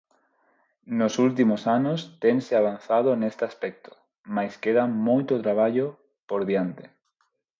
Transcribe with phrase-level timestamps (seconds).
[0.99, 3.91] Nos últimos anos tense avanzado neste aspecto,
[4.35, 5.87] mais queda moito traballo
[6.29, 6.83] por diante.